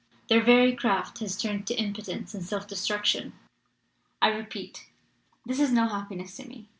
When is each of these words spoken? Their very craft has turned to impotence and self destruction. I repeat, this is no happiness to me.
Their 0.29 0.41
very 0.41 0.75
craft 0.75 1.19
has 1.19 1.37
turned 1.39 1.67
to 1.67 1.75
impotence 1.75 2.33
and 2.33 2.43
self 2.43 2.67
destruction. 2.67 3.33
I 4.19 4.29
repeat, 4.29 4.87
this 5.45 5.59
is 5.59 5.71
no 5.71 5.87
happiness 5.89 6.35
to 6.37 6.47
me. 6.47 6.69